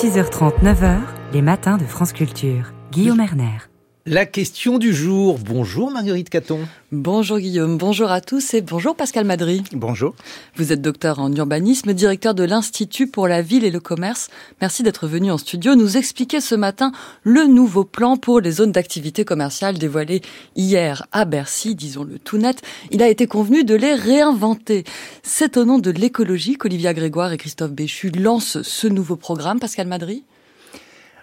[0.00, 0.96] 6h30, 9h,
[1.34, 2.72] les matins de France Culture.
[2.90, 3.69] Guillaume Erner.
[4.06, 5.38] La question du jour.
[5.38, 6.60] Bonjour Marguerite Caton.
[6.90, 9.62] Bonjour Guillaume, bonjour à tous et bonjour Pascal Madry.
[9.72, 10.14] Bonjour.
[10.56, 14.30] Vous êtes docteur en urbanisme, directeur de l'Institut pour la ville et le commerce.
[14.62, 16.92] Merci d'être venu en studio nous expliquer ce matin
[17.24, 20.22] le nouveau plan pour les zones d'activité commerciale dévoilé
[20.56, 22.62] hier à Bercy, disons-le tout net.
[22.90, 24.84] Il a été convenu de les réinventer.
[25.22, 29.60] C'est au nom de l'écologie qu'Olivia Grégoire et Christophe Béchu lancent ce nouveau programme.
[29.60, 30.24] Pascal Madry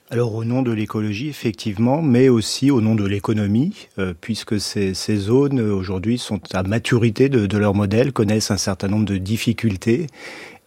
[0.10, 4.94] alors au nom de l'écologie, effectivement, mais aussi au nom de l'économie, euh, puisque ces,
[4.94, 10.08] zones aujourd'hui sont à maturité de, leur modèle, connaissent un certain nombre de difficultés,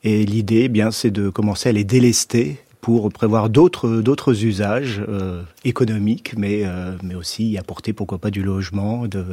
[0.03, 5.03] et l'idée, eh bien, c'est de commencer à les délester pour prévoir d'autres d'autres usages
[5.07, 9.25] euh, économiques, mais euh, mais aussi y apporter pourquoi pas du logement, de,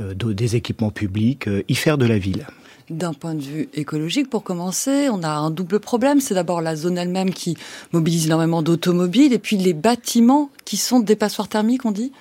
[0.00, 2.46] euh, de des équipements publics, y faire de la ville.
[2.90, 6.20] D'un point de vue écologique, pour commencer, on a un double problème.
[6.20, 7.56] C'est d'abord la zone elle-même qui
[7.92, 12.12] mobilise énormément d'automobiles et puis les bâtiments qui sont des passoires thermiques, on dit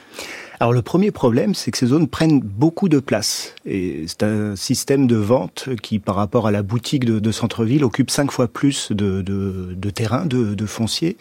[0.59, 3.53] alors le premier problème, c'est que ces zones prennent beaucoup de place.
[3.65, 8.09] Et c'est un système de vente qui, par rapport à la boutique de, centre-ville, occupe
[8.09, 11.17] cinq fois plus de, de, de terrain, de, de foncier.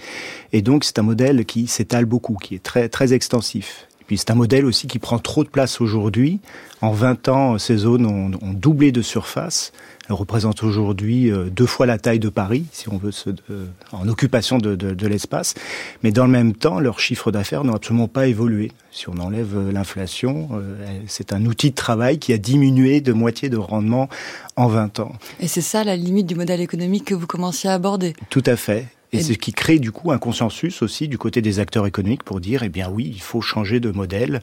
[0.52, 3.88] Et donc c'est un modèle qui s'étale beaucoup, qui est très, très extensif.
[4.12, 6.38] Puis c'est un modèle aussi qui prend trop de place aujourd'hui.
[6.82, 9.72] En 20 ans, ces zones ont, ont doublé de surface.
[10.06, 14.06] Elles représentent aujourd'hui deux fois la taille de Paris, si on veut, se, euh, en
[14.08, 15.54] occupation de, de, de l'espace.
[16.02, 18.70] Mais dans le même temps, leurs chiffres d'affaires n'ont absolument pas évolué.
[18.90, 23.48] Si on enlève l'inflation, euh, c'est un outil de travail qui a diminué de moitié
[23.48, 24.10] de rendement
[24.56, 25.12] en 20 ans.
[25.40, 28.12] Et c'est ça la limite du modèle économique que vous commenciez à aborder?
[28.28, 28.88] Tout à fait.
[29.12, 31.86] Et, et c'est ce qui crée du coup un consensus aussi du côté des acteurs
[31.86, 34.42] économiques pour dire, eh bien oui, il faut changer de modèle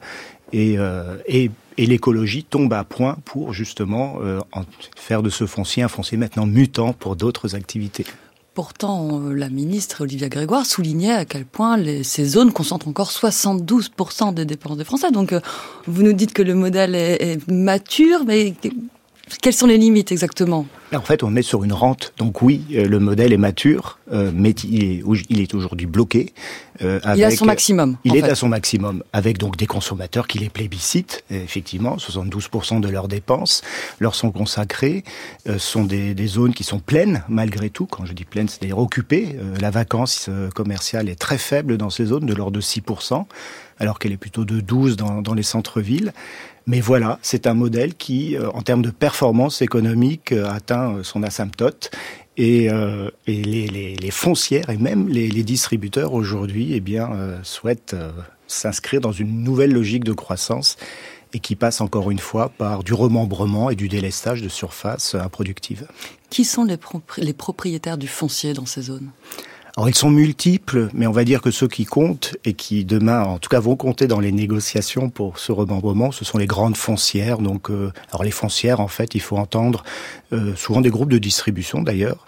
[0.52, 4.62] et, euh, et, et l'écologie tombe à point pour justement euh, en
[4.96, 8.04] faire de ce foncier un foncier maintenant mutant pour d'autres activités.
[8.54, 14.34] Pourtant, la ministre Olivia Grégoire soulignait à quel point les, ces zones concentrent encore 72%
[14.34, 15.12] des dépenses des Français.
[15.12, 15.40] Donc, euh,
[15.86, 18.54] vous nous dites que le modèle est, est mature, mais
[19.40, 20.66] quelles sont les limites exactement?
[20.92, 22.12] En fait, on est sur une rente.
[22.18, 26.32] Donc oui, le modèle est mature, euh, mais il est, il est aujourd'hui bloqué.
[26.82, 27.96] Euh, avec, il est à son maximum.
[28.04, 28.30] Il est fait.
[28.30, 31.24] à son maximum, avec donc des consommateurs qui les plébiscitent.
[31.30, 33.62] Effectivement, 72% de leurs dépenses
[33.98, 35.04] leur sont consacrées.
[35.46, 37.86] Euh, sont des, des, zones qui sont pleines, malgré tout.
[37.86, 39.36] Quand je dis pleines, c'est-à-dire occupées.
[39.38, 43.26] Euh, la vacance commerciale est très faible dans ces zones, de l'ordre de 6%
[43.80, 46.12] alors qu'elle est plutôt de 12 dans, dans les centres-villes.
[46.70, 51.24] Mais voilà, c'est un modèle qui, euh, en termes de performance économique, euh, atteint son
[51.24, 51.90] asymptote.
[52.36, 58.12] Et, euh, les, foncières et même les, distributeurs aujourd'hui eh bien, euh, souhaitent euh,
[58.46, 60.76] s'inscrire dans une nouvelle logique de croissance
[61.34, 65.88] et qui passe encore une fois par du remembrement et du délestage de surfaces improductives.
[66.30, 66.64] Qui sont
[67.18, 69.10] les propriétaires du foncier dans ces zones?
[69.80, 73.22] Alors ils sont multiples, mais on va dire que ceux qui comptent et qui demain,
[73.22, 76.76] en tout cas, vont compter dans les négociations pour ce remembrement, ce sont les grandes
[76.76, 77.38] foncières.
[77.38, 79.82] Donc, euh, alors les foncières, en fait, il faut entendre
[80.34, 82.26] euh, souvent des groupes de distribution d'ailleurs,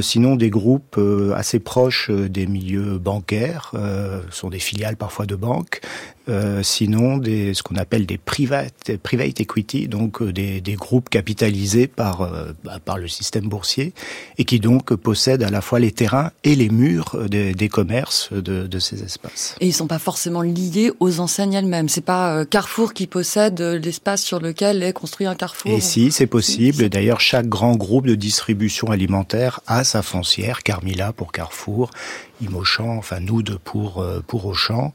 [0.00, 5.26] sinon des groupes euh, assez proches euh, des milieux bancaires, euh, sont des filiales parfois
[5.26, 5.80] de banques,
[6.28, 11.08] euh, sinon des, ce qu'on appelle des private, private equity, donc euh, des, des groupes
[11.08, 13.94] capitalisés par, euh, bah, par le système boursier
[14.36, 18.30] et qui donc possèdent à la fois les terrains et les murs des, des commerces
[18.32, 19.54] de, de, ces espaces.
[19.60, 21.88] Et ils sont pas forcément liés aux enseignes elles-mêmes.
[21.88, 25.70] C'est pas Carrefour qui possède l'espace sur lequel est construit un Carrefour.
[25.70, 26.90] Et si, c'est possible.
[26.90, 31.90] D'ailleurs, chaque grand groupe de distribution alimentaire a sa foncière, Carmila pour Carrefour,
[32.40, 34.92] Imochamp, enfin Noud pour euh, pour Auchan.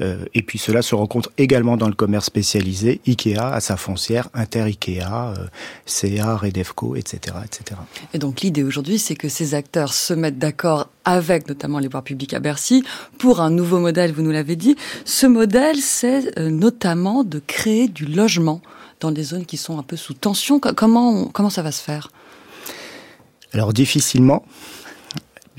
[0.00, 3.00] Euh, et puis cela se rencontre également dans le commerce spécialisé.
[3.06, 5.46] Ikea a sa foncière, Inter Ikea, euh,
[5.86, 7.80] CA, Redefco, etc., etc.
[8.14, 12.02] Et donc l'idée aujourd'hui, c'est que ces acteurs se mettent d'accord avec notamment les voies
[12.02, 12.84] publiques à Bercy
[13.18, 14.12] pour un nouveau modèle.
[14.12, 14.76] Vous nous l'avez dit.
[15.04, 18.62] Ce modèle, c'est notamment de créer du logement
[19.00, 20.60] dans des zones qui sont un peu sous tension.
[20.60, 22.08] Comment comment ça va se faire?
[23.52, 24.44] Alors difficilement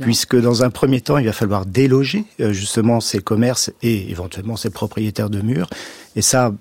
[0.01, 4.69] puisque dans un premier temps, il va falloir déloger justement ces commerces et éventuellement ces
[4.69, 5.69] propriétaires de murs.
[6.15, 6.51] Et ça,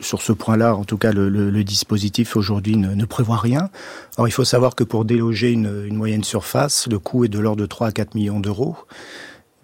[0.00, 3.70] sur ce point-là, en tout cas, le, le, le dispositif aujourd'hui ne, ne, prévoit rien.
[4.16, 7.38] Alors, il faut savoir que pour déloger une, une moyenne surface, le coût est de
[7.38, 8.76] l'ordre de 3 à 4 millions d'euros.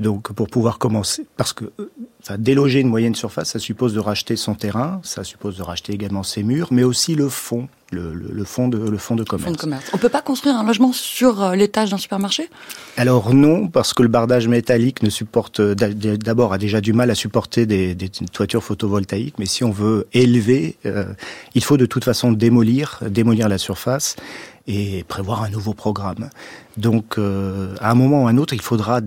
[0.01, 1.73] Donc, pour pouvoir commencer, parce que
[2.23, 5.93] enfin, déloger une moyenne surface, ça suppose de racheter son terrain, ça suppose de racheter
[5.93, 9.25] également ses murs, mais aussi le fond, le, le, le fond de le fond de
[9.25, 9.49] commerce.
[9.49, 9.91] Fond de commerce.
[9.93, 12.49] On peut pas construire un logement sur euh, l'étage d'un supermarché?
[12.97, 17.17] Alors non, parce que le bardage métallique ne supporte d'abord a déjà du mal à
[17.17, 21.07] supporter des, des, toitures photovoltaïques, mais si on veut élever, euh,
[21.57, 24.15] il faut de toute façon démolir, démolir la surface
[24.69, 26.31] et prévoir un nouveau programme.
[26.77, 29.01] Donc, euh, à un moment ou à un autre, il faudra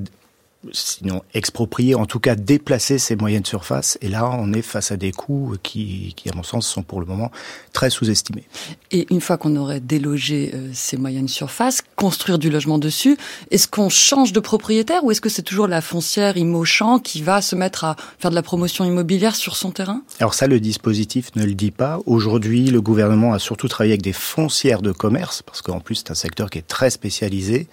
[0.71, 3.97] sinon exproprier, en tout cas déplacer ces moyennes surfaces.
[4.01, 6.99] Et là, on est face à des coûts qui, qui à mon sens, sont pour
[6.99, 7.31] le moment
[7.73, 8.43] très sous-estimés.
[8.91, 13.17] Et une fois qu'on aurait délogé euh, ces moyennes surfaces, construire du logement dessus,
[13.49, 17.41] est-ce qu'on change de propriétaire ou est-ce que c'est toujours la foncière Immochamp qui va
[17.41, 20.01] se mettre à faire de la promotion immobilière sur son terrain?
[20.19, 21.99] Alors ça, le dispositif ne le dit pas.
[22.05, 26.11] Aujourd'hui, le gouvernement a surtout travaillé avec des foncières de commerce, parce qu'en plus, c'est
[26.11, 27.67] un secteur qui est très spécialisé.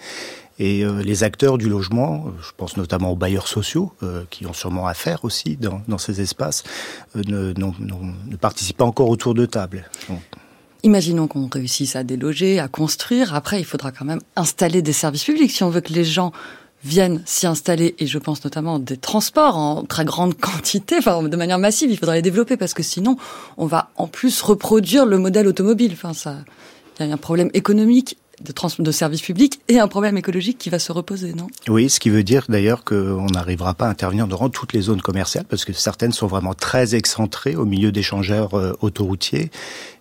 [0.59, 4.45] Et euh, les acteurs du logement, euh, je pense notamment aux bailleurs sociaux, euh, qui
[4.45, 6.63] ont sûrement à faire aussi dans, dans ces espaces,
[7.15, 9.89] ne, non, non, ne, participent pas encore autour de table.
[10.83, 13.33] Imaginons qu'on réussisse à déloger, à construire.
[13.33, 16.33] Après, il faudra quand même installer des services publics si on veut que les gens
[16.83, 21.37] viennent s'y installer, et je pense notamment des transports en très grande quantité, enfin de
[21.37, 23.17] manière massive, il faudra les développer parce que sinon,
[23.57, 25.91] on va en plus reproduire le modèle automobile.
[25.93, 26.35] Enfin, ça,
[26.99, 30.57] il y a un problème économique de, trans de services publics et un problème écologique
[30.57, 31.47] qui va se reposer, non?
[31.67, 35.01] Oui, ce qui veut dire d'ailleurs qu'on n'arrivera pas à intervenir dans toutes les zones
[35.01, 39.51] commerciales parce que certaines sont vraiment très excentrées au milieu d'échangeurs euh, autoroutiers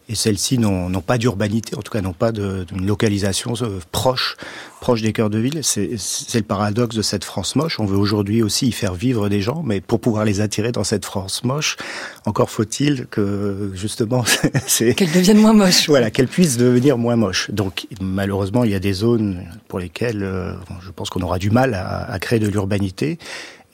[0.08, 4.37] et celles-ci n'ont pas d'urbanité, en tout cas n'ont pas d'une localisation euh, proche,
[4.81, 5.60] proche des cœurs de ville.
[5.62, 5.90] C'est
[6.34, 7.78] le paradoxe de cette France moche.
[7.78, 10.84] On veut aujourd'hui aussi y faire vivre des gens, mais pour pouvoir les attirer dans
[10.84, 11.76] cette France moche,
[12.25, 14.25] encore faut-il que justement,
[14.66, 15.88] c'est qu'elles deviennent moins moches.
[15.88, 17.50] Voilà, qu'elles puissent devenir moins moches.
[17.50, 21.50] Donc malheureusement, il y a des zones pour lesquelles euh, je pense qu'on aura du
[21.50, 23.19] mal à, à créer de l'urbanité.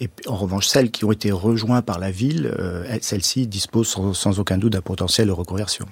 [0.01, 4.41] Et en revanche, celles qui ont été rejointes par la ville, euh, celles-ci disposent sans,
[4.41, 5.87] aucun doute d'un potentiel de reconversion.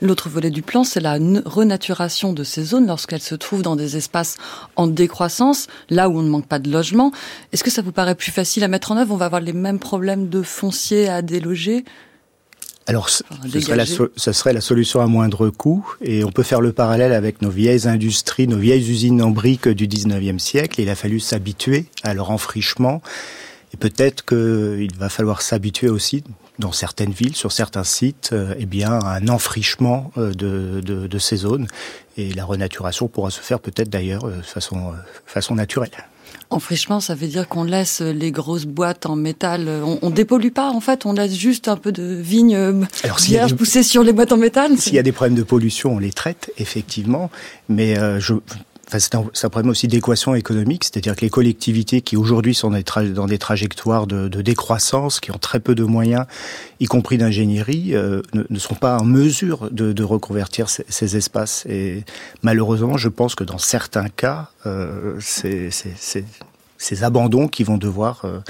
[0.00, 3.96] L'autre volet du plan, c'est la renaturation de ces zones lorsqu'elles se trouvent dans des
[3.96, 4.36] espaces
[4.76, 7.10] en décroissance, là où on ne manque pas de logement.
[7.52, 9.14] Est-ce que ça vous paraît plus facile à mettre en œuvre?
[9.14, 11.84] On va avoir les mêmes problèmes de foncier à déloger
[12.92, 13.22] alors, ce,
[13.58, 17.14] serait la, ce serait la solution à moindre coût, et on peut faire le parallèle
[17.14, 20.78] avec nos vieilles industries, nos vieilles usines en briques du 19e siècle.
[20.78, 23.00] Il a fallu s'habituer à leur enfrichement,
[23.72, 26.22] et peut-être qu'il va falloir s'habituer aussi,
[26.58, 31.06] dans certaines villes, sur certains sites, euh, eh bien, à un enfrichement euh, de, de,
[31.06, 31.66] de, ces zones,
[32.18, 35.90] et la renaturation pourra se faire peut-être d'ailleurs de façon, euh, façon naturelle.
[36.50, 39.68] Enfrichement, ça veut dire qu'on laisse les grosses boîtes en métal.
[39.68, 41.06] On, on dépollue pas, en fait.
[41.06, 42.56] On laisse juste un peu de vigne
[43.04, 43.56] Alors, vierge des...
[43.56, 44.76] pousser sur les boîtes en métal.
[44.78, 47.30] S'il y a des problèmes de pollution, on les traite effectivement.
[47.68, 48.34] Mais euh, je,
[48.94, 53.26] Enfin, c'est un, problème aussi d'équation économique, c'est-à-dire que les collectivités qui aujourd'hui sont dans
[53.26, 56.26] des, trajectoires de, décroissance, qui ont très peu de moyens,
[56.78, 61.64] y compris d'ingénierie, euh, ne, sont pas en mesure de, reconvertir ces, ces, espaces.
[61.66, 62.04] Et
[62.42, 65.70] malheureusement, je pense que dans certains cas, euh, c'est
[66.82, 68.40] ces abandons qui vont devoir euh,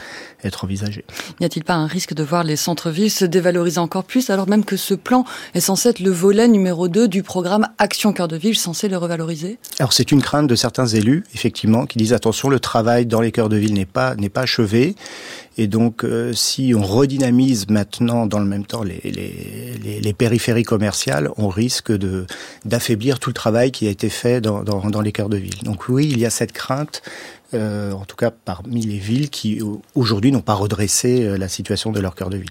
[0.43, 1.05] être envisagés.
[1.38, 4.64] N'y a-t-il pas un risque de voir les centres-villes se dévaloriser encore plus alors même
[4.64, 5.25] que ce plan
[5.55, 8.96] est censé être le volet numéro 2 du programme Action Cœur de Ville censé le
[8.96, 9.58] revaloriser?
[9.79, 13.32] Alors c'est une crainte de certains élus, effectivement, qui disent attention, le travail dans les
[13.32, 14.96] cœurs de ville n'est pas, n'est pas achevé.
[15.58, 20.12] Et donc, euh, si on redynamise maintenant, dans le même temps, les, les, les, les
[20.14, 22.26] périphéries commerciales, on risque de
[22.64, 25.62] d'affaiblir tout le travail qui a été fait dans, dans, dans les cœurs de ville.
[25.62, 27.02] Donc oui, il y a cette crainte
[27.54, 29.60] euh, en tout cas parmi les villes qui
[29.94, 32.49] aujourd'hui n'ont pas redressé euh, la situation de leur cœur de ville.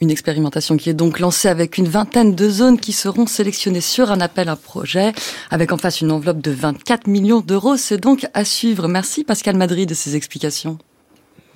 [0.00, 4.10] Une expérimentation qui est donc lancée avec une vingtaine de zones qui seront sélectionnées sur
[4.10, 5.12] un appel à projet,
[5.50, 7.76] avec en face une enveloppe de 24 millions d'euros.
[7.76, 8.88] C'est donc à suivre.
[8.88, 10.78] Merci Pascal Madrid de ces explications.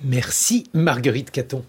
[0.03, 1.63] Merci Marguerite Caton.